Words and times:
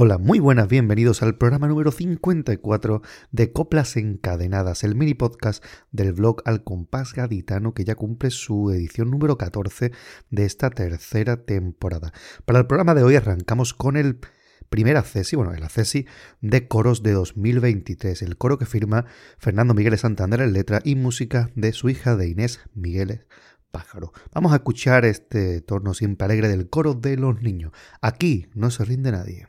Hola, 0.00 0.16
muy 0.16 0.38
buenas, 0.38 0.68
bienvenidos 0.68 1.24
al 1.24 1.38
programa 1.38 1.66
número 1.66 1.90
54 1.90 3.02
de 3.32 3.52
Coplas 3.52 3.96
Encadenadas, 3.96 4.84
el 4.84 4.94
mini 4.94 5.14
podcast 5.14 5.64
del 5.90 6.12
blog 6.12 6.40
Al 6.44 6.62
Compás 6.62 7.14
Gaditano 7.14 7.74
que 7.74 7.82
ya 7.82 7.96
cumple 7.96 8.30
su 8.30 8.70
edición 8.70 9.10
número 9.10 9.36
14 9.36 9.90
de 10.30 10.44
esta 10.44 10.70
tercera 10.70 11.44
temporada. 11.44 12.12
Para 12.44 12.60
el 12.60 12.68
programa 12.68 12.94
de 12.94 13.02
hoy 13.02 13.16
arrancamos 13.16 13.74
con 13.74 13.96
el 13.96 14.20
primer 14.68 14.96
accesi, 14.96 15.34
bueno, 15.34 15.52
el 15.52 15.64
accesi 15.64 16.06
de 16.40 16.68
coros 16.68 17.02
de 17.02 17.10
2023, 17.10 18.22
el 18.22 18.36
coro 18.36 18.56
que 18.56 18.66
firma 18.66 19.04
Fernando 19.38 19.74
Miguel 19.74 19.98
Santander 19.98 20.42
en 20.42 20.52
letra 20.52 20.80
y 20.84 20.94
música 20.94 21.50
de 21.56 21.72
su 21.72 21.88
hija 21.88 22.14
de 22.14 22.28
Inés 22.28 22.60
Migueles 22.72 23.26
pájaro. 23.72 24.12
Vamos 24.32 24.52
a 24.52 24.56
escuchar 24.58 25.04
este 25.04 25.60
torno 25.60 25.92
siempre 25.92 26.24
alegre 26.24 26.46
del 26.46 26.70
coro 26.70 26.94
de 26.94 27.16
los 27.16 27.42
niños. 27.42 27.72
Aquí 28.00 28.46
no 28.54 28.70
se 28.70 28.84
rinde 28.84 29.10
nadie. 29.10 29.48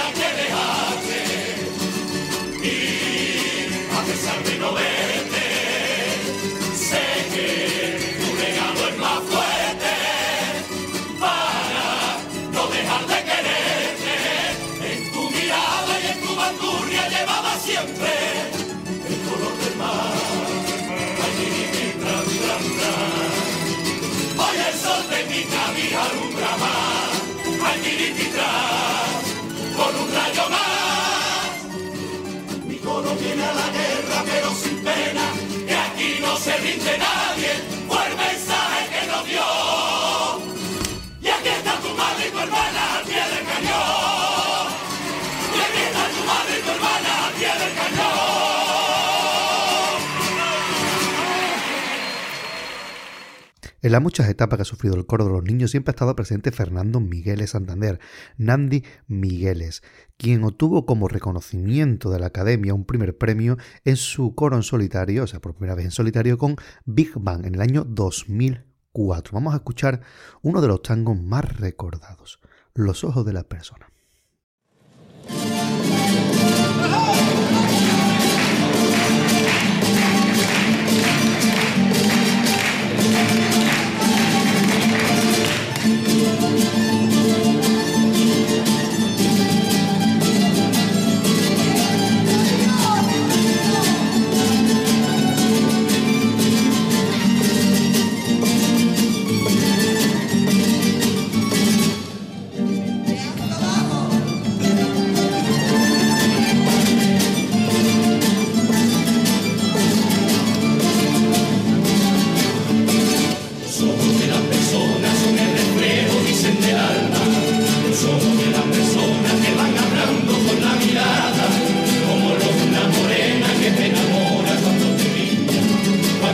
las 53.91 54.01
muchas 54.01 54.29
etapas 54.29 54.57
que 54.57 54.61
ha 54.61 54.65
sufrido 54.65 54.95
el 54.95 55.05
coro 55.05 55.25
de 55.25 55.31
los 55.31 55.43
niños 55.43 55.71
siempre 55.71 55.91
ha 55.91 55.95
estado 55.95 56.15
presente 56.15 56.51
Fernando 56.51 57.01
Migueles 57.01 57.49
Santander, 57.49 57.99
Nandi 58.37 58.85
Migueles, 59.07 59.83
quien 60.15 60.45
obtuvo 60.45 60.85
como 60.85 61.09
reconocimiento 61.09 62.09
de 62.09 62.19
la 62.19 62.27
Academia 62.27 62.73
un 62.73 62.85
primer 62.85 63.17
premio 63.17 63.57
en 63.83 63.97
su 63.97 64.33
coro 64.33 64.55
en 64.55 64.63
solitario, 64.63 65.25
o 65.25 65.27
sea, 65.27 65.41
por 65.41 65.55
primera 65.55 65.75
vez 65.75 65.83
en 65.83 65.91
solitario, 65.91 66.37
con 66.37 66.55
Big 66.85 67.11
Bang 67.15 67.45
en 67.45 67.55
el 67.55 67.61
año 67.61 67.83
2004. 67.83 69.33
Vamos 69.33 69.53
a 69.53 69.57
escuchar 69.57 69.99
uno 70.41 70.61
de 70.61 70.69
los 70.69 70.81
tangos 70.81 71.19
más 71.19 71.59
recordados, 71.59 72.39
Los 72.73 73.03
ojos 73.03 73.25
de 73.25 73.33
la 73.33 73.43
persona. 73.43 73.91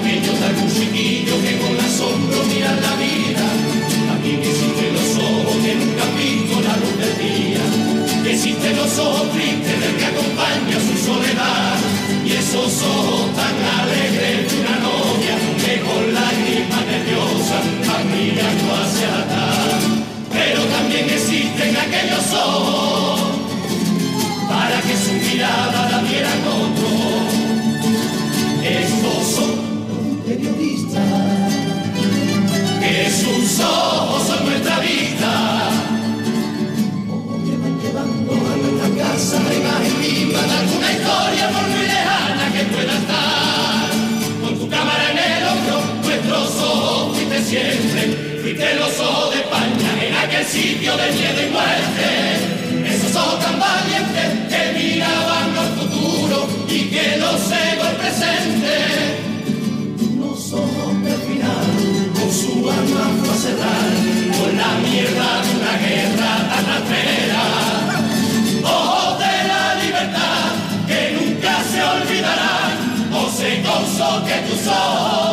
pequeños, 0.08 0.42
algún 0.42 0.72
chiquillo 0.72 1.36
que 1.42 1.58
con 1.58 1.80
asombro 1.86 2.44
mira 2.48 2.72
la 2.72 2.96
vida. 2.96 3.46
A 4.12 4.16
mí 4.24 4.40
me 4.40 4.92
los 4.98 5.12
ojos 5.18 5.56
que 5.64 5.76
nunca 5.76 6.04
han 6.04 6.16
visto 6.16 6.62
la 6.62 6.76
luz 6.78 6.96
del 6.98 7.16
día. 7.18 7.64
Me 8.24 8.32
hiciste 8.32 8.74
los 8.76 8.98
ojos 9.00 9.32
tristes 9.32 9.80
del 9.82 9.96
que 9.98 10.06
acompaña 10.06 10.78
su 10.88 10.96
soledad. 11.06 11.78
Y 12.26 12.32
esos 12.32 12.84
ojos 12.84 13.36
tan 13.36 13.56
alegres 13.80 14.52
de 14.52 14.60
una 14.62 14.78
novia 14.88 15.36
que 15.64 15.80
con 15.82 16.14
lágrimas 16.14 16.84
nerviosas 16.92 17.64
van 17.88 18.06
mirando 18.12 18.68
hacia 18.76 19.10
atrás. 19.22 19.80
Pero 20.32 20.62
también 20.76 21.10
existen 21.10 21.76
aquellos 21.76 22.34
ojos 22.34 22.87
precipicio 50.48 50.96
de 50.96 51.12
miedo 51.12 51.42
y 51.42 51.50
muerte. 51.52 52.96
Esos 52.96 53.12
son 53.12 53.40
tan 53.40 53.60
valientes 53.60 54.48
que 54.50 54.80
miraban 54.80 55.58
al 55.58 55.68
futuro 55.78 56.48
y 56.70 56.86
que 56.86 57.18
no 57.18 57.38
cegó 57.38 57.88
el 57.90 57.96
presente. 57.98 58.76
No 60.16 60.36
somos 60.36 61.04
del 61.04 61.20
final, 61.28 61.68
con 62.14 62.32
su 62.32 62.70
alma 62.70 63.12
fue 63.20 63.30
a 63.30 63.38
cerrar, 63.38 64.40
con 64.40 64.58
la 64.58 64.72
mierda 64.88 65.42
de 65.44 65.50
una 65.60 65.76
guerra 65.86 66.32
tan 66.50 66.66
altera. 66.78 67.44
Ojos 68.64 69.20
de 69.20 69.48
la 69.52 69.76
libertad 69.84 70.50
que 70.88 71.18
nunca 71.20 71.64
se 71.72 71.84
olvidarán, 71.84 73.14
o 73.14 73.30
se 73.30 73.50
que 74.26 74.50
tú 74.50 74.64
sos. 74.64 75.27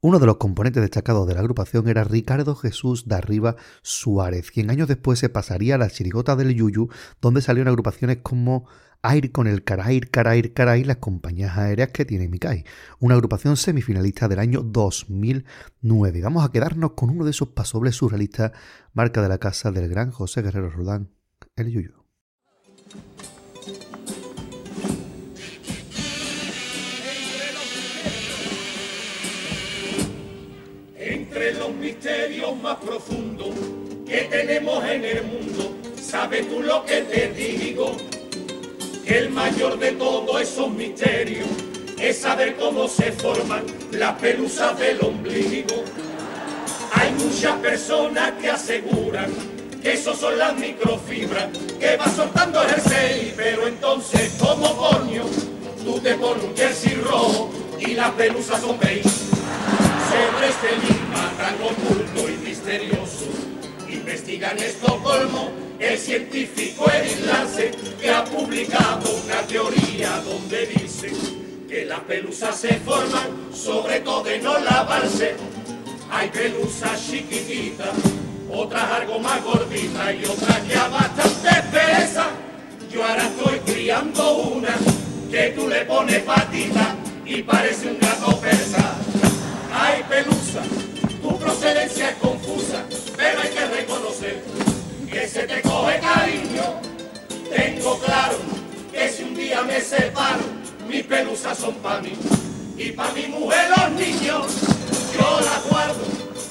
Uno 0.00 0.20
de 0.20 0.26
los 0.26 0.36
componentes 0.36 0.80
destacados 0.80 1.26
de 1.26 1.34
la 1.34 1.40
agrupación 1.40 1.88
era 1.88 2.04
Ricardo 2.04 2.54
Jesús 2.54 3.08
de 3.08 3.16
Arriba 3.16 3.56
Suárez, 3.82 4.52
quien 4.52 4.70
años 4.70 4.86
después 4.86 5.18
se 5.18 5.28
pasaría 5.28 5.74
a 5.74 5.78
la 5.78 5.90
chirigota 5.90 6.36
del 6.36 6.54
Yuyu, 6.54 6.88
donde 7.20 7.42
salieron 7.42 7.66
agrupaciones 7.66 8.18
como 8.22 8.68
Air 9.02 9.32
con 9.32 9.48
el 9.48 9.64
Carair, 9.64 10.08
Carair, 10.08 10.54
Carair, 10.54 10.86
las 10.86 10.98
compañías 10.98 11.58
aéreas 11.58 11.90
que 11.90 12.04
tiene 12.04 12.28
Mikai, 12.28 12.64
una 13.00 13.16
agrupación 13.16 13.56
semifinalista 13.56 14.28
del 14.28 14.38
año 14.38 14.62
2009. 14.62 16.22
Vamos 16.22 16.44
a 16.44 16.52
quedarnos 16.52 16.92
con 16.92 17.10
uno 17.10 17.24
de 17.24 17.32
esos 17.32 17.48
pasobles 17.48 17.96
surrealistas, 17.96 18.52
marca 18.92 19.20
de 19.20 19.28
la 19.28 19.38
casa 19.38 19.72
del 19.72 19.88
gran 19.88 20.12
José 20.12 20.42
Guerrero 20.42 20.70
Rodán, 20.70 21.10
el 21.56 21.72
Yuyu. 21.72 22.07
Misterios 32.28 32.62
más 32.62 32.76
profundos 32.76 33.48
que 34.06 34.22
tenemos 34.30 34.84
en 34.84 35.04
el 35.04 35.24
mundo. 35.24 35.74
¿Sabes 36.00 36.48
tú 36.48 36.60
lo 36.60 36.84
que 36.84 37.02
te 37.02 37.28
digo? 37.32 37.96
Que 39.04 39.18
el 39.18 39.30
mayor 39.30 39.78
de 39.78 39.92
todos 39.92 40.40
esos 40.42 40.70
misterios 40.70 41.48
es 41.98 42.18
saber 42.18 42.56
cómo 42.56 42.86
se 42.86 43.12
forman 43.12 43.64
las 43.92 44.18
pelusas 44.18 44.78
del 44.78 45.00
ombligo. 45.02 45.84
Hay 46.92 47.12
muchas 47.12 47.56
personas 47.56 48.32
que 48.32 48.50
aseguran 48.50 49.32
que 49.82 49.92
eso 49.94 50.14
son 50.14 50.38
las 50.38 50.54
microfibras 50.56 51.48
que 51.80 51.96
va 51.96 52.08
soltando 52.08 52.60
el 52.62 52.68
jersey, 52.68 53.32
pero 53.36 53.66
entonces, 53.66 54.34
¿cómo 54.38 54.76
coño? 54.76 55.24
Tú 55.84 55.98
te 56.00 56.14
pones 56.14 56.44
un 56.44 56.56
jersey 56.56 56.94
rojo 56.94 57.50
y 57.78 57.94
las 57.94 58.10
pelusas 58.12 58.60
son 58.60 58.78
beige 58.78 59.08
sobre 59.08 60.48
este 60.48 60.74
enigma 60.74 61.32
tan 61.38 61.97
Investiga 63.88 64.50
en 64.50 64.58
Estocolmo 64.58 65.50
el 65.78 65.96
científico 65.96 66.84
Edith 66.90 67.24
Lance 67.24 67.70
que 67.98 68.10
ha 68.10 68.22
publicado 68.24 69.10
una 69.24 69.40
teoría 69.46 70.20
donde 70.20 70.66
dice 70.66 71.10
que 71.66 71.86
las 71.86 72.00
pelusas 72.00 72.60
se 72.60 72.74
forman 72.80 73.54
sobre 73.54 74.00
todo 74.00 74.24
de 74.24 74.40
no 74.40 74.58
lavarse. 74.58 75.34
Hay 76.10 76.28
pelusas 76.28 77.10
chiquititas, 77.10 77.88
otras 78.52 78.84
algo 79.00 79.18
más 79.18 79.42
gorditas 79.42 80.14
y 80.14 80.26
otras 80.26 80.68
ya 80.68 80.88
bastante 80.88 81.48
espesas. 81.48 82.26
Yo 82.92 83.02
ahora 83.02 83.28
estoy 83.28 83.60
criando 83.60 84.36
una 84.36 84.76
que 85.30 85.54
tú 85.56 85.68
le 85.68 85.86
pones 85.86 86.22
patita 86.22 86.94
y 87.24 87.42
parece 87.42 87.88
un 87.88 87.98
gato 87.98 88.38
persa. 88.38 88.94
Ay, 89.72 90.04
pelusa, 90.06 90.62
tu 91.28 91.38
procedencia 91.38 92.10
es 92.10 92.16
confusa, 92.16 92.84
pero 93.16 93.40
hay 93.40 93.50
que 93.50 93.66
reconocer 93.66 94.42
que 95.10 95.28
se 95.28 95.42
te 95.42 95.60
coge 95.62 96.00
cariño. 96.00 96.80
Tengo 97.54 97.98
claro 97.98 98.38
que 98.92 99.08
si 99.10 99.24
un 99.24 99.34
día 99.34 99.62
me 99.62 99.80
separo, 99.80 100.40
mis 100.88 101.04
pelusas 101.04 101.58
son 101.58 101.74
para 101.76 102.00
mí 102.00 102.12
y 102.76 102.92
para 102.92 103.12
mi 103.12 103.26
mujer 103.26 103.68
los 103.76 103.90
niños. 103.92 104.46
Yo 105.14 105.40
las 105.40 105.64
guardo 105.68 106.04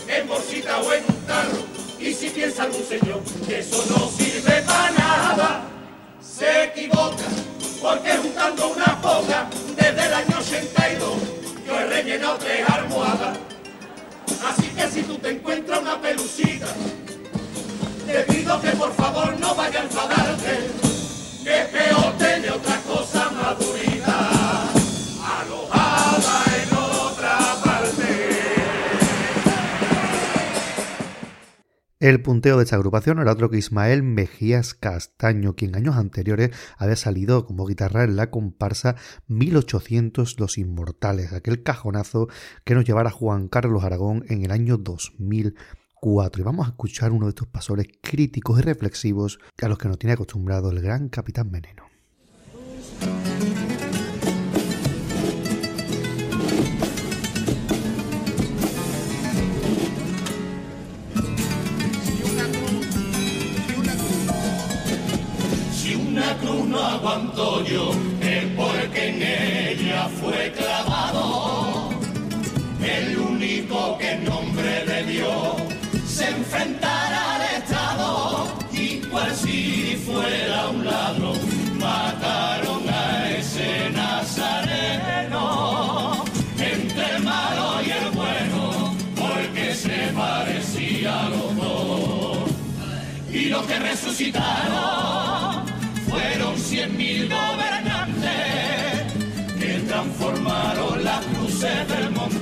en 0.07 0.27
bolsita 0.27 0.79
o 0.79 0.93
en 0.93 1.03
un 1.07 1.25
tarro 1.25 1.57
y 1.99 2.13
si 2.13 2.29
piensa 2.29 2.63
algún 2.63 2.83
señor 2.83 3.21
que 3.47 3.59
eso 3.59 3.83
no 3.89 4.09
sirve 4.09 4.61
para 4.63 4.91
nada, 4.91 5.61
se 6.21 6.65
equivoca 6.65 7.25
porque 7.81 8.11
juntando 8.17 8.69
una 8.69 9.01
poca 9.01 9.16
te 16.37 18.33
pido 18.33 18.61
que 18.61 18.69
por 18.71 18.93
favor 18.93 19.39
no 19.39 19.59
a 19.59 19.67
enfadarte, 19.67 20.69
que 21.43 21.77
peor 21.77 22.17
tener 22.17 22.51
otra 22.51 22.79
cosa 22.81 23.31
madurita, 23.31 24.69
alojada 25.39 26.45
en 26.61 26.75
otra 26.75 27.39
parte. 27.63 28.03
El 31.99 32.21
punteo 32.21 32.57
de 32.57 32.63
esta 32.63 32.75
agrupación 32.75 33.19
era 33.19 33.31
otro 33.31 33.49
que 33.49 33.57
Ismael 33.57 34.03
Mejías 34.03 34.75
Castaño, 34.75 35.55
quien 35.55 35.75
años 35.75 35.95
anteriores 35.95 36.51
había 36.77 36.95
salido 36.95 37.45
como 37.47 37.65
guitarra 37.65 38.03
en 38.03 38.15
la 38.15 38.29
comparsa 38.29 38.95
1800 39.27 40.39
Los 40.39 40.59
Inmortales, 40.59 41.33
aquel 41.33 41.63
cajonazo 41.63 42.27
que 42.63 42.75
nos 42.75 42.85
llevara 42.85 43.09
Juan 43.09 43.47
Carlos 43.47 43.83
Aragón 43.83 44.23
en 44.29 44.45
el 44.45 44.51
año 44.51 44.77
2004. 46.01 46.41
Y 46.41 46.45
vamos 46.45 46.67
a 46.67 46.69
escuchar 46.69 47.11
uno 47.11 47.25
de 47.25 47.29
estos 47.29 47.47
pasores 47.47 47.87
críticos 48.01 48.59
y 48.59 48.61
reflexivos 48.61 49.39
a 49.61 49.67
los 49.67 49.77
que 49.77 49.87
nos 49.87 49.97
tiene 49.97 50.13
acostumbrado 50.13 50.71
el 50.71 50.81
gran 50.81 51.09
Capitán 51.09 51.51
Veneno. 51.51 51.87
no 66.67 66.79
aguanto 66.79 67.63
yo, 67.63 67.91
es 68.21 68.45
porque 68.55 69.09
en 69.09 69.21
ella 69.21 70.09
fue 70.19 70.51
clavado. 70.55 70.86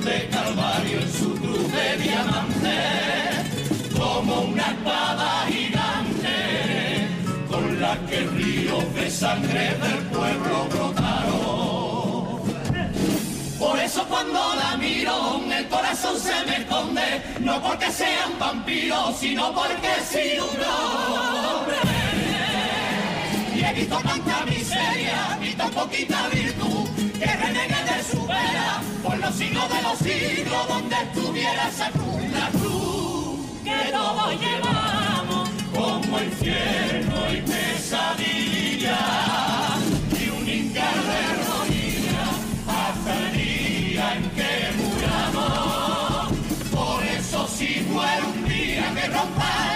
Monte 0.06 0.28
Calvario 0.28 1.00
en 1.00 1.12
su 1.12 1.34
cruz 1.34 1.72
de 1.72 1.96
diamante, 1.96 2.78
como 3.98 4.42
una 4.42 4.62
espada 4.62 5.46
gigante 5.48 7.08
con 7.50 7.80
la 7.80 7.98
que 8.06 8.20
ríos 8.20 8.94
de 8.94 9.10
sangre 9.10 9.74
del 9.74 9.98
pueblo 10.12 10.68
brotaron. 10.70 12.40
Por 13.58 13.80
eso 13.80 14.04
cuando 14.08 14.54
la 14.54 14.76
miro, 14.76 15.42
el 15.50 15.66
corazón 15.66 16.20
se 16.20 16.44
me 16.46 16.58
esconde, 16.58 17.22
no 17.40 17.60
porque 17.60 17.90
sean 17.90 18.38
vampiros, 18.38 19.16
sino 19.18 19.52
porque 19.52 19.90
si 20.08 20.38
un 20.38 20.62
hombre 21.50 21.76
he 23.58 23.72
visto 23.74 23.98
tanta 23.98 24.46
miseria 24.46 25.36
y 25.42 25.52
tan 25.54 25.70
poquita 25.72 26.28
virtud 26.28 26.95
que 27.18 27.26
renegue 27.26 27.82
de 27.84 28.02
su 28.10 28.26
vera 28.26 28.82
por 29.02 29.16
los 29.18 29.34
siglos 29.34 29.68
de 29.68 29.82
los 29.82 29.98
siglos 29.98 30.68
donde 30.68 30.96
estuviera 30.96 31.68
esa 31.68 31.90
cruz, 31.90 32.30
la 32.30 32.48
cruz 32.50 33.40
que 33.64 33.90
todos 33.90 34.40
llevamos 34.40 35.48
como 35.74 36.20
infierno 36.20 37.32
y 37.32 37.40
pesadilla 37.42 38.98
y 40.20 40.28
un 40.28 40.48
hincar 40.48 40.94
de 40.94 41.22
rodillas 41.46 42.34
hasta 42.66 43.18
el 43.18 43.32
día 43.36 44.14
en 44.16 44.30
que 44.30 44.52
muramos. 44.76 46.32
Por 46.70 47.02
eso 47.04 47.48
si 47.48 47.80
muere 47.90 48.22
un 48.24 48.48
día 48.48 48.92
que 48.94 49.06
rompa 49.08 49.75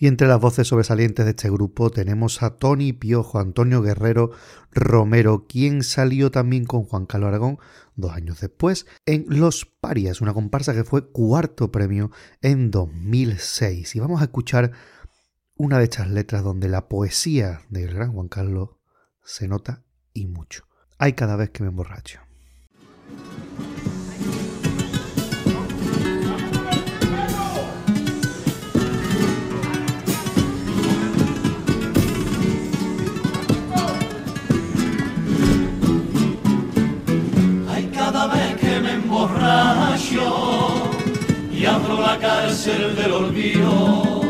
Y 0.00 0.06
entre 0.06 0.26
las 0.28 0.40
voces 0.40 0.66
sobresalientes 0.66 1.26
de 1.26 1.32
este 1.32 1.50
grupo 1.50 1.90
tenemos 1.90 2.42
a 2.42 2.56
Tony 2.56 2.94
Piojo, 2.94 3.38
Antonio 3.38 3.82
Guerrero 3.82 4.30
Romero, 4.72 5.44
quien 5.46 5.82
salió 5.82 6.30
también 6.30 6.64
con 6.64 6.84
Juan 6.84 7.04
Carlos 7.04 7.28
Aragón 7.28 7.58
dos 7.96 8.12
años 8.12 8.40
después 8.40 8.86
en 9.04 9.26
Los 9.28 9.66
Parias, 9.66 10.22
una 10.22 10.32
comparsa 10.32 10.72
que 10.72 10.84
fue 10.84 11.12
cuarto 11.12 11.70
premio 11.70 12.10
en 12.40 12.70
2006. 12.70 13.94
Y 13.94 14.00
vamos 14.00 14.22
a 14.22 14.24
escuchar 14.24 14.72
una 15.54 15.76
de 15.76 15.84
estas 15.84 16.08
letras 16.08 16.42
donde 16.42 16.70
la 16.70 16.88
poesía 16.88 17.60
del 17.68 17.92
gran 17.92 18.12
Juan 18.14 18.28
Carlos 18.28 18.70
se 19.22 19.48
nota 19.48 19.84
y 20.14 20.28
mucho. 20.28 20.64
Hay 20.96 21.12
cada 21.12 21.36
vez 21.36 21.50
que 21.50 21.62
me 21.62 21.68
emborracho. 21.68 22.20
Cárcel 42.40 42.96
del 42.96 43.12
olvido. 43.12 44.22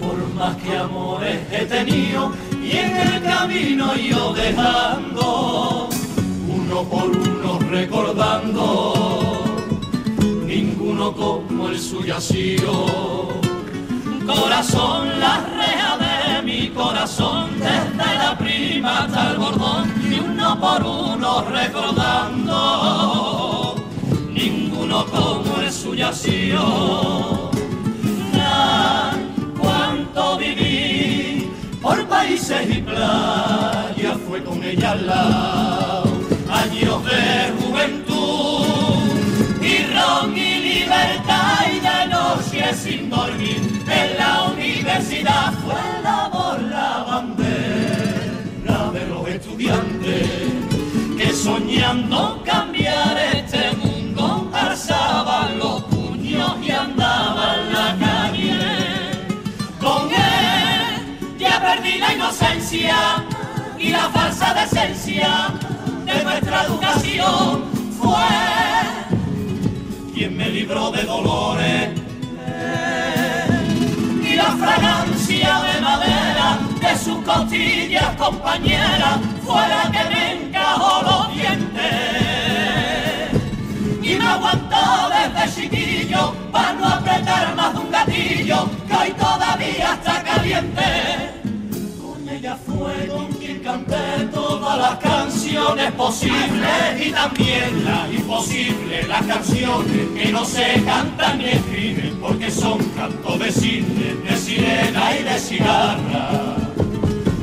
Por 0.00 0.16
más 0.34 0.56
que 0.56 0.76
amores 0.76 1.38
he 1.52 1.64
tenido 1.66 2.32
y 2.62 2.72
en 2.72 2.96
el 2.96 3.22
camino 3.22 3.94
yo 3.94 4.32
dejando, 4.32 5.88
uno 6.48 6.82
por 6.84 7.10
uno 7.10 7.58
recordando, 7.70 9.44
ninguno 10.46 11.12
como 11.12 11.68
el 11.68 11.78
suyo 11.78 12.16
ha. 12.16 12.20
Corazón, 14.26 15.20
la 15.20 15.44
reja 15.60 15.92
de 16.06 16.42
mi 16.42 16.70
corazón, 16.70 17.50
desde 17.58 18.14
la 18.22 18.36
prima 18.36 19.04
hasta 19.04 19.30
el 19.30 19.38
bordón, 19.38 19.84
y 20.10 20.18
uno 20.18 20.58
por 20.58 20.82
uno 20.82 21.44
recordando, 21.50 23.53
ninguno 24.94 25.06
como 25.06 25.60
el 25.60 25.72
suyo 25.72 26.08
ha 26.08 26.12
sido. 26.12 27.50
Cuánto 29.58 30.38
viví 30.38 31.50
por 31.80 32.06
países 32.06 32.68
y 32.68 32.82
playas, 32.82 34.18
fue 34.28 34.42
con 34.44 34.62
ella 34.62 34.92
al 34.92 35.06
lado, 35.06 36.04
años 36.50 37.04
de 37.04 37.52
juventud 37.60 38.04
y 39.62 39.78
ron 39.92 40.36
y 40.36 40.58
libertad 40.60 41.66
y 41.72 41.80
de 41.80 42.06
noche 42.08 42.74
sin 42.74 43.10
dormir 43.10 43.82
en 43.88 44.18
la 44.18 44.44
universidad 44.52 45.52
fue 45.64 45.74
la 46.02 46.30
la 46.70 47.04
bandera 47.06 48.90
de 48.92 49.06
los 49.06 49.28
estudiantes 49.28 50.28
que 51.16 51.32
soñando 51.32 52.33
y 62.74 63.90
la 63.90 64.10
falsa 64.12 64.52
decencia 64.52 65.52
de 66.04 66.24
nuestra 66.24 66.64
educación 66.64 67.62
fue 67.96 68.16
quien 70.12 70.36
me 70.36 70.50
libró 70.50 70.90
de 70.90 71.04
dolores 71.04 71.90
y 74.22 74.34
la 74.34 74.56
fragancia 74.56 75.60
de 75.60 75.80
madera 75.80 76.58
de 76.80 76.98
sus 76.98 77.18
costillas 77.18 78.16
compañera 78.16 79.20
fue 79.44 79.68
la 79.68 79.92
que 79.92 80.04
me 80.12 80.32
encajó 80.32 81.02
los 81.02 81.32
dientes. 81.32 81.84
Y 84.02 84.16
me 84.16 84.24
aguantó 84.24 85.10
desde 85.10 85.62
chiquillo 85.62 86.34
para 86.50 86.72
no 86.72 86.88
apretar 86.88 87.54
más 87.54 87.72
de 87.72 87.78
un 87.78 87.90
gatillo 87.92 88.68
que 88.88 88.94
hoy 88.96 89.12
todavía 89.12 89.94
está 89.94 90.22
caliente 90.24 91.33
fue 92.56 93.06
con 93.08 93.26
quien 93.32 93.60
canté 93.60 94.26
todas 94.32 94.78
las 94.78 94.98
canciones 94.98 95.92
posibles 95.92 97.06
y 97.06 97.10
también 97.10 97.84
las 97.84 98.12
imposibles, 98.12 99.08
las 99.08 99.22
canciones 99.24 100.08
que 100.14 100.32
no 100.32 100.44
se 100.44 100.82
cantan 100.84 101.38
ni 101.38 101.46
escriben 101.46 102.18
porque 102.20 102.50
son 102.50 102.78
cantos 102.90 103.38
de 103.38 103.52
cine, 103.52 104.14
de 104.28 104.36
sirena 104.36 105.16
y 105.18 105.22
de 105.22 105.38
cigarra. 105.38 106.56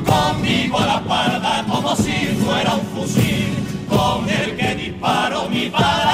Conmigo 0.04 0.78
a 0.78 0.86
la 0.86 1.04
parda 1.04 1.64
como 1.68 1.94
si 1.96 2.12
fuera 2.44 2.74
un 2.74 2.86
fusil 2.86 3.54
con 3.88 4.28
el 4.28 4.56
que 4.56 4.74
disparo 4.74 5.48
mi 5.48 5.68
palabra. 5.68 6.11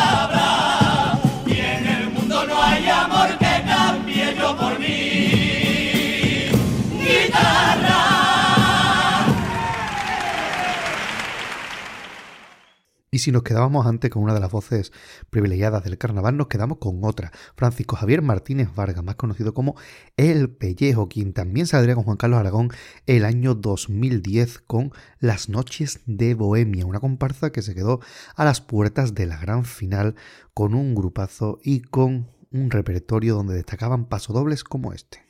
Y 13.19 13.21
si 13.21 13.33
nos 13.33 13.43
quedábamos 13.43 13.85
antes 13.85 14.13
con 14.13 14.23
una 14.23 14.33
de 14.33 14.39
las 14.39 14.53
voces 14.53 14.93
privilegiadas 15.29 15.83
del 15.83 15.99
carnaval, 15.99 16.37
nos 16.37 16.47
quedamos 16.47 16.79
con 16.79 17.01
otra, 17.03 17.33
Francisco 17.57 17.97
Javier 17.97 18.23
Martínez 18.23 18.73
Vargas, 18.77 19.03
más 19.03 19.17
conocido 19.17 19.55
como 19.55 19.75
El 20.17 20.51
Pellejo, 20.51 21.09
quien 21.09 21.33
también 21.33 21.67
saldría 21.67 21.97
con 21.97 22.05
Juan 22.05 22.17
Carlos 22.17 22.39
Aragón 22.39 22.71
el 23.07 23.25
año 23.25 23.57
2010 23.57 24.61
con 24.61 24.93
Las 25.19 25.49
Noches 25.49 25.99
de 26.07 26.35
Bohemia, 26.35 26.87
una 26.87 27.01
comparsa 27.01 27.51
que 27.51 27.63
se 27.63 27.75
quedó 27.75 27.99
a 28.37 28.45
las 28.45 28.61
puertas 28.61 29.17
de 29.17 29.27
la 29.27 29.37
gran 29.37 29.65
final 29.65 30.15
con 30.55 30.75
un 30.75 30.95
grupazo 30.95 31.59
y 31.65 31.81
con 31.81 32.29
un 32.53 32.71
repertorio 32.71 33.35
donde 33.35 33.57
destacaban 33.57 34.05
pasodobles 34.05 34.63
como 34.63 34.93
este. 34.93 35.28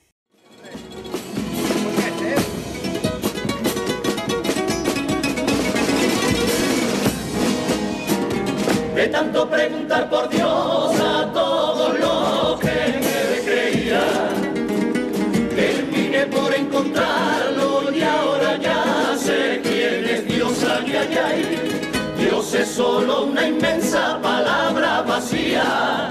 De 8.99 9.07
tanto 9.07 9.49
preguntar 9.49 10.11
por 10.11 10.29
Dios 10.29 11.01
a 11.01 11.31
todos 11.33 11.97
los 12.01 12.59
que 12.59 12.99
me 13.05 13.45
creían. 13.45 14.35
Terminé 15.55 16.27
por 16.27 16.53
encontrarlo 16.53 17.93
y 17.95 18.03
ahora 18.03 18.57
ya 18.57 19.15
sé 19.17 19.61
quién 19.63 20.05
es 20.05 20.27
Dios, 20.27 20.65
ay, 20.65 20.97
ay, 20.97 21.17
ay. 21.17 21.43
Dios 22.19 22.53
es 22.55 22.69
solo 22.71 23.27
una 23.27 23.47
inmensa 23.47 24.19
palabra 24.21 25.03
vacía 25.03 26.09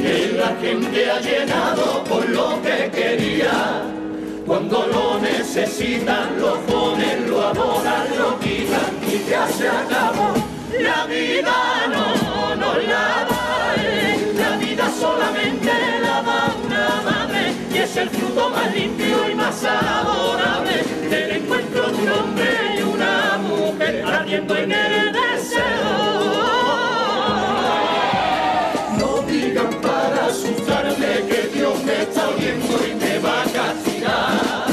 que 0.00 0.36
la 0.38 0.56
gente 0.62 1.10
ha 1.10 1.20
llenado 1.20 2.02
por 2.04 2.26
lo 2.30 2.62
que 2.62 2.90
quería. 2.98 3.82
Cuando 4.46 4.86
lo 4.86 5.20
necesitan, 5.20 6.40
lo 6.40 6.54
ponen, 6.60 7.30
lo 7.30 7.46
adoran, 7.46 8.06
lo 8.18 8.38
quitan 8.38 8.90
y 9.06 9.28
ya 9.28 9.46
se 9.48 9.68
acabó. 9.68 10.53
La 10.80 11.06
vida 11.06 11.86
no 11.88 12.56
nos 12.56 12.76
la 12.84 13.26
da, 13.30 13.74
la 14.34 14.56
vida 14.56 14.90
solamente 14.98 15.70
la 16.02 16.22
da 16.22 16.54
una 16.64 17.02
madre 17.04 17.52
y 17.72 17.78
es 17.78 17.96
el 17.96 18.10
fruto 18.10 18.50
más 18.50 18.74
limpio 18.74 19.30
y 19.30 19.34
más 19.34 19.64
adorable 19.64 20.82
del 21.08 21.30
encuentro 21.30 21.86
de 21.90 22.02
un 22.02 22.08
hombre 22.08 22.50
y 22.78 22.82
una 22.82 23.38
mujer 23.38 24.04
ardiendo 24.04 24.56
en 24.56 24.72
el 24.72 25.12
deseo. 25.12 26.34
No 28.98 29.22
digan 29.28 29.70
para 29.80 30.26
asustarme 30.26 31.26
que 31.28 31.50
Dios 31.54 31.84
me 31.84 32.02
está 32.02 32.28
oyendo 32.28 32.80
y 32.86 32.94
me 32.94 33.18
va 33.20 33.42
a 33.42 33.44
castigar. 33.44 34.66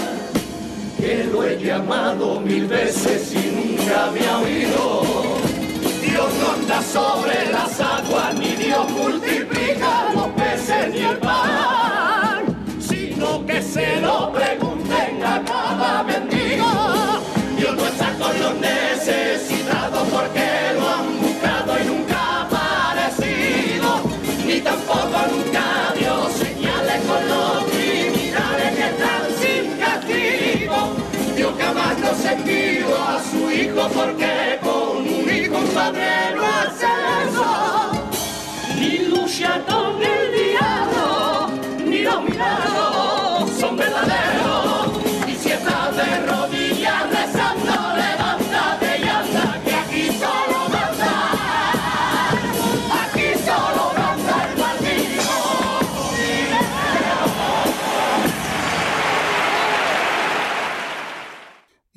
Que 0.97 1.25
lo 1.25 1.43
he 1.43 1.57
llamado 1.57 2.39
mil 2.39 2.65
veces 2.67 3.33
y 3.33 3.77
nunca 3.77 4.09
me 4.11 4.27
ha 4.27 4.37
oído. 4.39 5.10
Sobre 6.79 7.51
las 7.51 7.79
aguas, 7.79 8.33
ni 8.35 8.55
Dios 8.55 8.89
multiplica 8.89 10.11
los 10.13 10.27
peces 10.29 10.89
ni 10.91 10.99
el 10.99 11.17
pan, 11.19 12.45
sino 12.79 13.45
que 13.45 13.61
se 13.61 14.01
lo 14.01 14.31
pregunten 14.31 14.70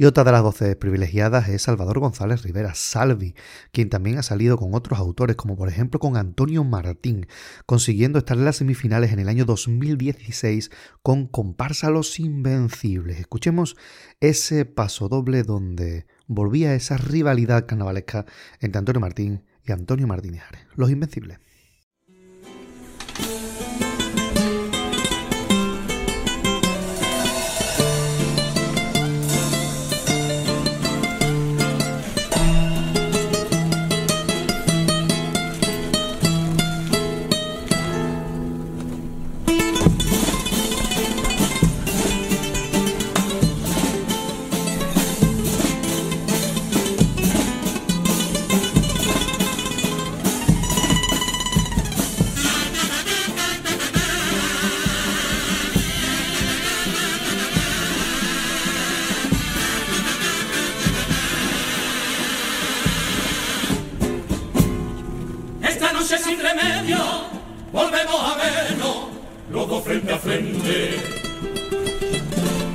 Y 0.05 0.07
otra 0.07 0.23
de 0.23 0.33
las 0.33 0.43
voces 0.43 0.77
privilegiadas 0.77 1.49
es 1.49 1.63
Salvador 1.63 1.99
González 1.99 2.43
Rivera, 2.43 2.75
Salvi, 2.75 3.35
quien 3.73 3.89
también 3.89 4.19
ha 4.19 4.23
salido 4.23 4.59
con 4.59 4.75
otros 4.75 4.99
autores, 4.99 5.35
como 5.35 5.57
por 5.57 5.71
ejemplo 5.71 5.99
con 5.99 6.19
Antonio 6.19 6.63
Martín, 6.63 7.27
consiguiendo 7.65 8.19
estar 8.19 8.37
en 8.37 8.45
las 8.45 8.57
semifinales 8.57 9.13
en 9.13 9.21
el 9.21 9.31
año 9.31 9.47
2016 9.47 10.71
con 11.03 11.27
Comparsa 11.27 11.89
Los 11.89 12.21
Invencibles. 12.21 13.19
Escuchemos 13.19 13.79
ese 14.21 14.67
paso 14.67 15.09
doble 15.09 15.43
donde 15.43 16.05
volvía 16.27 16.75
esa 16.75 16.99
rivalidad 16.99 17.65
carnavalesca 17.65 18.27
entre 18.61 18.81
Antonio 18.81 19.01
Martín 19.01 19.45
y 19.65 19.73
Antonio 19.73 20.07
Martínez 20.07 20.43
Los 20.75 20.91
Invencibles. 20.91 21.39
Los 69.55 69.69
dos 69.69 69.85
frente 69.85 70.13
a 70.13 70.19
frente. 70.19 71.01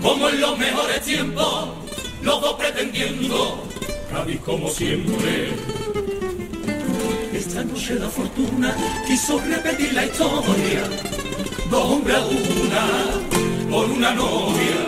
Como 0.02 0.30
en 0.30 0.40
los 0.40 0.58
mejores 0.58 1.02
tiempos, 1.02 1.70
los 2.22 2.54
pretendiendo, 2.54 3.68
Cádiz 4.10 4.40
como 4.40 4.70
siempre. 4.70 5.50
Esta 7.34 7.64
noche 7.66 7.96
la 7.96 8.10
fortuna 8.10 8.74
quiso 9.06 9.40
repetir 9.40 9.94
la 9.94 10.06
historia, 10.06 10.84
dos 11.70 11.84
hombres 11.84 12.16
a 12.16 12.26
una, 12.26 13.70
por 13.70 13.86
una 13.92 14.12
novia. 14.12 14.80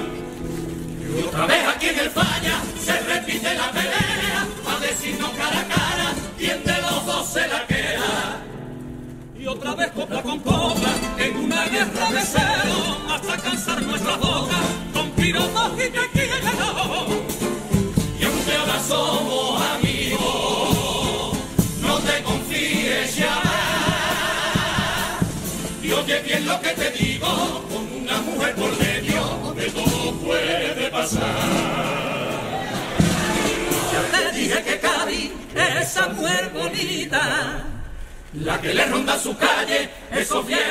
Y 1.02 1.24
otra 1.28 1.46
vez 1.46 1.68
aquí 1.76 1.88
en 1.88 2.00
el 2.00 2.10
falla 2.10 2.62
se 2.86 3.00
repite 3.02 3.54
la 3.54 3.70
pelea, 3.72 4.48
a 4.66 4.80
decirnos 4.80 5.30
cara 5.32 5.60
a 5.60 5.68
cara 5.68 6.14
quién 6.38 6.64
de 6.64 6.82
los 6.82 7.06
dos 7.06 7.28
se 7.28 7.48
la 7.50 7.68
otra 9.52 9.76
vez 9.76 9.92
copla 9.92 10.22
con 10.22 10.40
copla, 10.40 10.90
en 11.18 11.38
una 11.38 11.66
guerra 11.66 12.12
de 12.12 12.22
cero, 12.24 12.98
hasta 13.10 13.38
cansar 13.38 13.82
nuestras 13.84 14.18
bocas, 14.20 14.66
con 14.94 15.12
pirotos 15.12 15.72
y 15.74 15.90
tequila. 15.90 16.38
Y 18.20 18.24
aunque 18.24 18.56
ahora 18.56 18.80
somos 18.88 19.62
amigos, 19.74 21.38
no 21.82 21.98
te 22.00 22.24
confíes 22.24 23.16
ya. 23.18 23.42
Y 25.84 25.92
oye 25.92 26.22
bien 26.22 26.46
lo 26.46 26.62
que 26.62 26.70
te 26.70 26.92
digo, 26.92 27.66
con 27.72 27.84
una 28.02 28.22
mujer 28.22 28.56
por 28.56 28.78
medio, 28.80 29.54
de 29.54 29.70
todo 29.72 30.14
puede 30.26 30.90
pasar. 30.92 31.22
Ya 33.92 34.02
te 34.18 34.32
dije 34.38 34.64
que 34.64 34.80
es 35.56 35.92
esa 35.92 36.08
mujer 36.10 36.52
bonita, 36.54 37.71
la 38.34 38.62
que 38.62 38.74
le 38.74 38.86
ronda 38.86 39.20
su 39.20 39.36
calle, 39.36 39.90
esos 40.12 40.46
vientos 40.46 40.62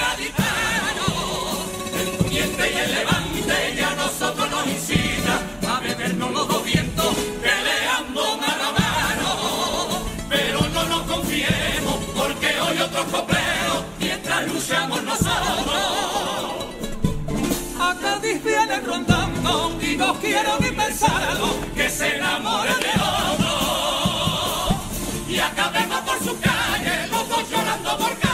gaditanos, 0.00 1.66
el 2.00 2.08
poniente 2.16 2.72
y 2.72 2.76
el 2.76 2.94
levante, 2.94 3.74
y 3.76 3.80
a 3.80 3.90
nosotros 3.94 4.50
nos 4.50 4.66
incita 4.66 5.40
a 5.68 5.80
meternos 5.80 6.32
los 6.32 6.48
dos 6.48 6.64
vientos, 6.64 7.14
peleando 7.42 8.36
mano 8.38 8.64
a 8.64 8.72
mano. 8.72 10.06
Pero 10.28 10.60
no 10.60 10.84
nos 10.84 11.02
confiemos, 11.02 11.96
porque 12.14 12.60
hoy 12.60 12.78
otros 12.78 13.06
copleros, 13.06 13.84
mientras 13.98 14.46
luchamos 14.46 15.02
nosotros. 15.02 15.36
A 17.78 17.94
Cádiz 18.00 18.42
viene 18.42 18.80
rondando 18.80 19.78
y 19.82 19.96
no 19.96 20.18
quiero 20.18 20.58
ni 20.60 20.70
pensarlo, 20.70 21.56
que 21.74 21.90
se 21.90 22.16
enamore 22.16 22.70
de 22.70 22.90
otro. 22.90 23.05
Y 25.76 25.78
acabemos 25.78 26.00
por 26.00 26.18
su 26.24 26.40
calle, 26.40 27.06
los 27.08 27.28
dos 27.28 27.50
llorando 27.50 27.98
por 27.98 28.25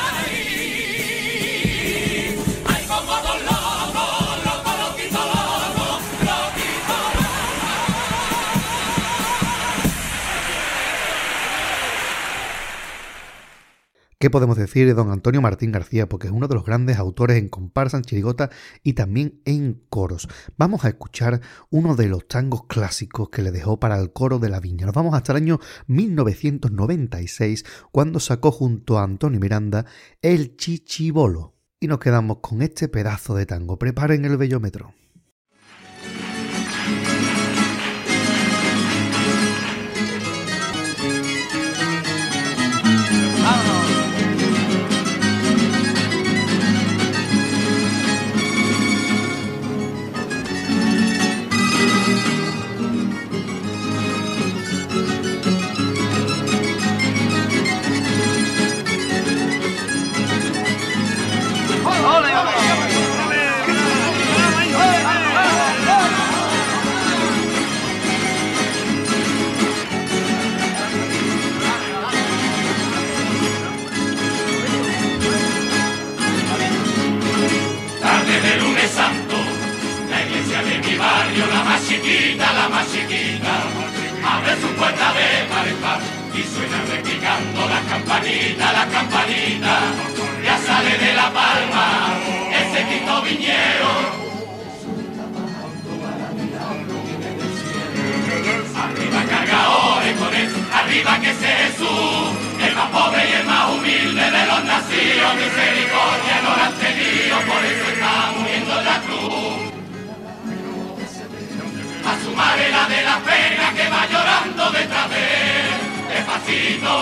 ¿Qué 14.23 14.31
podemos 14.31 14.57
decir 14.57 14.87
de 14.87 14.95
don 14.95 15.11
Antonio 15.11 15.43
Martín 15.43 15.73
García? 15.73 16.09
Porque 16.09 16.29
es 16.29 16.33
uno 16.33 16.47
de 16.47 16.55
los 16.55 16.65
grandes 16.65 16.97
autores 16.97 17.37
en 17.39 17.49
comparsa, 17.49 17.97
en 17.97 18.05
chirigota 18.05 18.51
y 18.85 18.93
también 18.93 19.41
en 19.45 19.83
coros. 19.89 20.29
Vamos 20.57 20.85
a 20.85 20.91
escuchar 20.91 21.41
uno 21.71 21.97
de 21.97 22.07
los 22.07 22.29
tangos 22.29 22.67
clásicos 22.69 23.31
que 23.31 23.43
le 23.43 23.51
dejó 23.51 23.81
para 23.81 23.99
el 23.99 24.13
coro 24.13 24.39
de 24.39 24.49
la 24.49 24.61
viña. 24.61 24.87
Nos 24.87 24.95
vamos 24.95 25.17
hasta 25.17 25.33
el 25.33 25.39
año 25.39 25.59
1996, 25.89 27.65
cuando 27.91 28.21
sacó 28.21 28.53
junto 28.53 28.97
a 28.97 29.03
Antonio 29.03 29.41
Miranda 29.41 29.87
El 30.21 30.57
Chichibolo. 30.57 31.57
Y 31.81 31.89
nos 31.89 31.99
quedamos 31.99 32.39
con 32.43 32.63
este 32.63 32.87
pedazo 32.87 33.35
de 33.35 33.47
tango. 33.47 33.77
Preparen 33.77 34.25
el 34.25 34.37
bellómetro. 34.37 34.95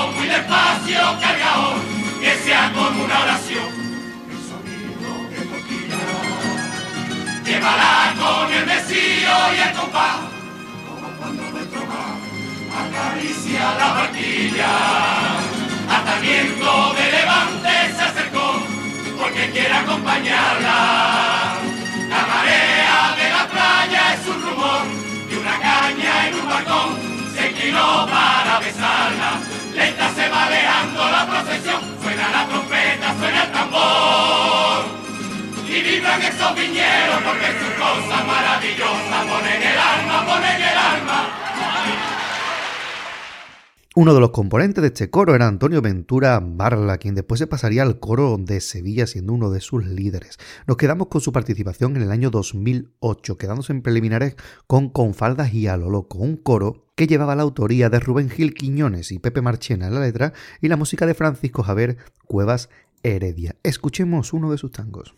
Muy 0.08 0.26
despacio, 0.26 1.00
cargador, 1.20 1.78
que 2.20 2.34
sea 2.44 2.72
como 2.72 3.04
una 3.04 3.20
oración. 3.20 3.70
El 4.30 4.40
sonido 4.48 5.12
de 5.30 5.40
toquilla, 5.50 5.98
llévala 7.44 8.14
con 8.18 8.52
el 8.52 8.66
mesío 8.66 9.32
y 9.56 9.60
el 9.68 9.72
compás 9.74 10.20
cuando 11.18 11.42
nuestro 11.50 11.80
mar 11.86 12.16
acaricia 12.82 13.74
la 13.78 13.88
barquilla. 13.94 14.72
Atamiento 15.88 16.94
de 16.94 17.10
levante 17.10 17.94
se 17.96 18.02
acercó 18.02 18.62
porque 19.18 19.50
quiere 19.50 19.74
acompañarla. 19.74 20.78
La 22.08 22.26
marea 22.26 23.14
de 23.18 23.30
la 23.36 23.48
playa 23.48 24.14
es 24.14 24.26
un 24.26 24.42
rumor 24.42 24.82
y 25.30 25.34
una 25.34 25.58
caña 25.58 26.28
en 26.28 26.34
un 26.34 26.48
balcón 26.48 26.98
se 27.34 27.50
inclinó 27.50 28.06
y 35.68 35.82
vibran 35.82 36.22
esos 36.22 36.54
viñeros 36.56 37.22
porque 37.24 37.46
sus 37.58 37.72
cosas 37.74 38.26
maravillosas 38.26 39.26
ponen 39.26 39.62
el 39.62 39.78
alma, 39.78 40.26
ponen 40.26 40.49
Uno 44.00 44.14
de 44.14 44.20
los 44.20 44.30
componentes 44.30 44.80
de 44.80 44.88
este 44.88 45.10
coro 45.10 45.34
era 45.34 45.46
Antonio 45.46 45.82
Ventura 45.82 46.40
Barla, 46.42 46.96
quien 46.96 47.14
después 47.14 47.38
se 47.38 47.46
pasaría 47.46 47.82
al 47.82 48.00
coro 48.00 48.38
de 48.38 48.62
Sevilla 48.62 49.06
siendo 49.06 49.34
uno 49.34 49.50
de 49.50 49.60
sus 49.60 49.84
líderes. 49.84 50.38
Nos 50.66 50.78
quedamos 50.78 51.08
con 51.08 51.20
su 51.20 51.32
participación 51.32 51.96
en 51.96 52.04
el 52.04 52.10
año 52.10 52.30
2008, 52.30 53.36
quedándose 53.36 53.74
en 53.74 53.82
preliminares 53.82 54.36
con 54.66 54.88
Confaldas 54.88 55.52
y 55.52 55.66
a 55.66 55.76
lo 55.76 55.90
loco, 55.90 56.16
un 56.16 56.38
coro 56.38 56.86
que 56.94 57.08
llevaba 57.08 57.36
la 57.36 57.42
autoría 57.42 57.90
de 57.90 58.00
Rubén 58.00 58.30
Gil 58.30 58.54
Quiñones 58.54 59.12
y 59.12 59.18
Pepe 59.18 59.42
Marchena 59.42 59.88
en 59.88 59.94
la 59.94 60.00
letra 60.00 60.32
y 60.62 60.68
la 60.68 60.78
música 60.78 61.04
de 61.04 61.12
Francisco 61.12 61.62
Javier 61.62 61.98
Cuevas 62.24 62.70
Heredia. 63.02 63.56
Escuchemos 63.62 64.32
uno 64.32 64.50
de 64.50 64.56
sus 64.56 64.72
tangos. 64.72 65.14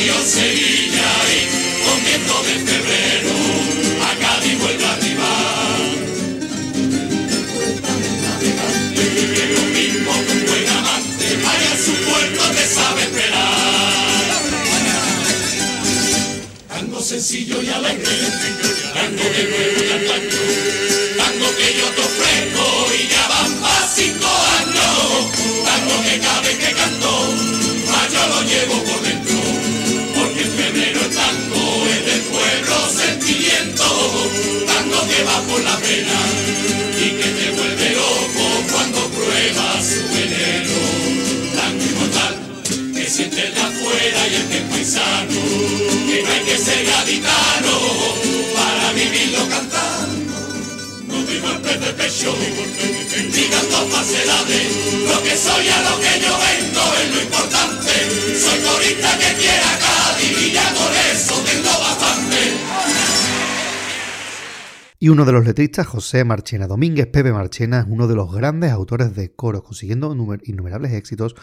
río 0.00 0.14
Sevilla 0.24 1.10
y 1.28 1.84
con 1.84 2.04
viento 2.04 2.42
de 2.44 2.54
febrero 2.70 3.34
a 4.02 4.10
Cádiz 4.18 4.58
vuelve 4.58 4.84
a 4.84 4.92
arribar. 4.92 5.90
Vive 8.94 9.44
domingo 9.54 10.12
con 10.26 10.46
buen 10.46 10.68
amante, 10.68 11.26
allá 11.50 11.70
en 11.72 11.80
su 11.84 11.92
puerto 12.08 12.42
te 12.56 12.64
sabe 12.66 13.02
esperar. 13.02 14.40
Tango 16.68 17.00
sencillo 17.02 17.62
y 17.62 17.68
alegre, 17.68 18.16
tango 18.94 19.24
de 19.36 19.42
nuevo 19.50 19.80
y 19.84 19.92
al 19.92 20.06
tango, 20.06 20.42
tango 21.18 21.56
que 21.56 21.68
yo 21.78 21.86
te 21.96 22.00
ofrezco 22.08 22.64
y 22.96 23.08
ya 23.08 23.28
van 23.28 23.52
para 23.60 23.88
cinco 23.94 24.28
años, 24.60 25.30
tango 25.64 25.94
que 26.04 26.18
cabe 26.20 26.56
que 26.56 26.72
canto, 26.72 27.10
más 27.90 28.12
yo 28.12 28.26
lo 28.28 28.42
llevo 28.42 28.82
por 28.84 29.02
dentro. 29.02 29.19
Sentimiento, 33.60 33.84
tango 34.66 35.08
que 35.08 35.22
va 35.24 35.40
por 35.42 35.60
la 35.62 35.76
pena 35.76 36.18
y 36.98 37.10
que 37.10 37.28
te 37.28 37.50
vuelve 37.50 37.90
loco 37.90 38.44
cuando 38.72 39.08
pruebas 39.10 39.84
su 39.84 40.02
veneno, 40.14 40.78
tango 41.56 41.84
inmortal 41.84 42.38
que 42.94 43.10
siente 43.10 43.46
el 43.46 43.54
de 43.54 43.60
afuera 43.60 44.28
y 44.28 44.34
el 44.34 44.52
es 44.52 44.62
paisano, 44.70 45.40
que 46.08 46.22
no 46.22 46.32
hay 46.32 46.40
que 46.40 46.58
ser 46.58 46.84
gaditano 46.86 47.78
para 48.54 48.92
vivirlo 48.92 49.48
cantando. 49.48 50.36
No 51.08 51.22
doy 51.24 51.38
golpes 51.40 51.80
de 51.80 51.92
pecho, 51.94 52.34
ni 52.36 53.44
canto 53.48 53.88
falsedades. 53.90 54.68
Lo 55.06 55.22
que 55.22 55.36
soy 55.36 55.68
a 55.68 55.80
lo 55.90 56.00
que 56.00 56.20
yo 56.20 56.32
vengo 56.38 56.94
es 57.02 57.14
lo 57.14 57.22
importante. 57.22 57.92
Soy 58.40 58.58
corista 58.60 59.18
que 59.18 59.34
quiera 59.34 59.78
Cádiz 59.78 59.89
Y 65.02 65.08
uno 65.08 65.24
de 65.24 65.32
los 65.32 65.46
letristas, 65.46 65.86
José 65.86 66.24
Marchena 66.24 66.66
Domínguez, 66.66 67.06
Pepe 67.06 67.32
Marchena, 67.32 67.80
es 67.80 67.86
uno 67.88 68.06
de 68.06 68.14
los 68.14 68.30
grandes 68.30 68.70
autores 68.70 69.16
de 69.16 69.32
coros, 69.34 69.62
consiguiendo 69.62 70.14
numer- 70.14 70.42
innumerables 70.44 70.92
éxitos 70.92 71.34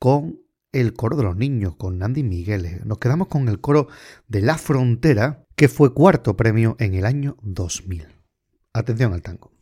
con 0.00 0.40
el 0.72 0.94
coro 0.94 1.16
de 1.16 1.22
los 1.22 1.36
niños, 1.36 1.76
con 1.76 2.02
Andy 2.02 2.24
Miguel. 2.24 2.80
Nos 2.84 2.98
quedamos 2.98 3.28
con 3.28 3.48
el 3.48 3.60
coro 3.60 3.86
de 4.26 4.40
La 4.40 4.58
Frontera, 4.58 5.46
que 5.54 5.68
fue 5.68 5.94
cuarto 5.94 6.36
premio 6.36 6.74
en 6.80 6.94
el 6.94 7.06
año 7.06 7.36
2000. 7.42 8.08
Atención 8.72 9.12
al 9.12 9.22
tango. 9.22 9.53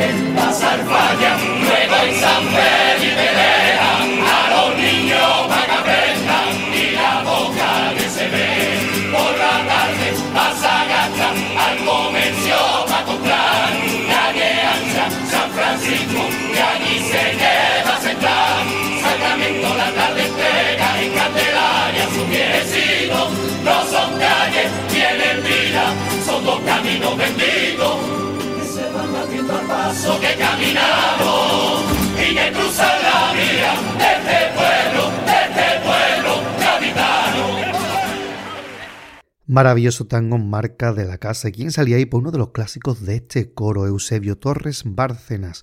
Baja 0.00 0.12
al 0.12 0.30
parque, 0.30 0.34
pasa 0.36 0.72
al 0.72 0.80
falla, 0.80 1.36
luego 1.60 1.96
en 2.04 2.20
San 2.20 2.42
Felipe 2.54 3.28
a 4.20 4.50
los 4.50 4.76
niños 4.76 5.46
para 5.48 5.66
que 5.66 5.72
aprendan 5.72 6.48
y 6.72 6.90
la 6.92 7.22
boca 7.22 7.94
que 7.96 8.08
se 8.08 8.28
ve. 8.28 9.10
Por 9.12 9.32
la 9.38 9.56
tarde 9.70 10.08
pasa 10.34 10.84
gacha 10.88 11.28
al 11.66 11.76
comercio 11.84 12.56
para 12.88 13.04
comprar, 13.04 13.70
calle 14.08 14.50
ancha, 14.74 15.04
San 15.30 15.50
Francisco, 15.50 16.22
y 16.54 16.58
allí 16.58 16.98
se 17.10 17.36
queda 17.36 17.96
central. 18.00 18.64
Sacramento 19.02 19.68
la 19.76 19.90
tarde 19.92 20.22
entrega 20.26 21.02
en 21.02 21.12
Candelaria 21.12 22.04
su 22.14 22.26
viejecito, 22.26 23.30
no 23.64 23.84
son 23.84 24.18
calles, 24.18 24.70
tienen 24.88 25.42
vida, 25.42 25.84
son 26.24 26.44
dos 26.44 26.60
caminos 26.60 27.16
benditos 27.16 28.29
paso 29.70 30.20
que 30.20 30.34
caminamos 30.36 31.84
y 32.16 32.34
que 32.34 32.52
cruzan 32.52 32.96
la 33.02 33.32
vía 33.32 33.72
de 34.00 34.08
este 34.18 34.38
pueblo, 34.58 35.02
de 35.28 35.36
este 35.46 35.68
pueblo 35.86 36.32
capitano. 36.58 37.42
Maravilloso 39.46 40.06
tango 40.06 40.38
marca 40.38 40.92
de 40.92 41.06
la 41.06 41.18
casa. 41.18 41.48
¿Y 41.48 41.52
quién 41.52 41.72
salía 41.72 41.96
ahí? 41.96 42.06
Pues 42.06 42.20
uno 42.20 42.30
de 42.30 42.38
los 42.38 42.50
clásicos 42.50 43.04
de 43.06 43.16
este 43.16 43.52
coro, 43.52 43.86
Eusebio 43.86 44.36
Torres 44.36 44.82
Bárcenas. 44.84 45.62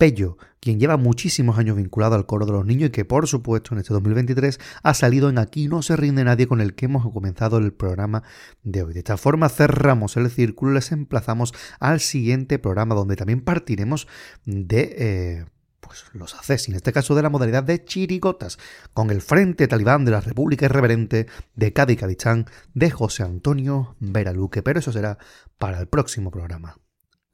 Pello, 0.00 0.38
quien 0.60 0.80
lleva 0.80 0.96
muchísimos 0.96 1.58
años 1.58 1.76
vinculado 1.76 2.14
al 2.14 2.24
coro 2.24 2.46
de 2.46 2.52
los 2.52 2.64
niños 2.64 2.88
y 2.88 2.90
que 2.90 3.04
por 3.04 3.26
supuesto 3.26 3.74
en 3.74 3.80
este 3.80 3.92
2023 3.92 4.58
ha 4.82 4.94
salido 4.94 5.28
en 5.28 5.36
Aquí 5.36 5.68
no 5.68 5.82
se 5.82 5.94
rinde 5.94 6.24
nadie 6.24 6.46
con 6.46 6.62
el 6.62 6.74
que 6.74 6.86
hemos 6.86 7.06
comenzado 7.12 7.58
el 7.58 7.74
programa 7.74 8.22
de 8.62 8.82
hoy. 8.82 8.94
De 8.94 9.00
esta 9.00 9.18
forma 9.18 9.50
cerramos 9.50 10.16
el 10.16 10.30
círculo 10.30 10.72
y 10.72 10.74
les 10.76 10.90
emplazamos 10.92 11.52
al 11.80 12.00
siguiente 12.00 12.58
programa 12.58 12.94
donde 12.94 13.14
también 13.14 13.42
partiremos 13.42 14.08
de... 14.46 14.94
Eh, 14.96 15.44
pues 15.80 16.04
los 16.14 16.34
haces, 16.34 16.66
en 16.70 16.76
este 16.76 16.94
caso 16.94 17.14
de 17.14 17.20
la 17.20 17.28
modalidad 17.28 17.62
de 17.62 17.84
chirigotas, 17.84 18.58
con 18.94 19.10
el 19.10 19.20
Frente 19.20 19.68
Talibán 19.68 20.06
de 20.06 20.12
la 20.12 20.22
República 20.22 20.64
Irreverente 20.64 21.26
de 21.56 21.72
Cádiz 21.74 21.98
Cadizán 21.98 22.46
de 22.72 22.90
José 22.90 23.22
Antonio 23.24 23.96
Veraluque, 24.00 24.62
pero 24.62 24.78
eso 24.78 24.92
será 24.92 25.18
para 25.58 25.78
el 25.78 25.88
próximo 25.88 26.30
programa. 26.30 26.78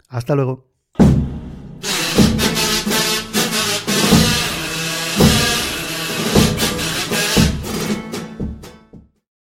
Hasta 0.09 0.35
luego. 0.35 0.76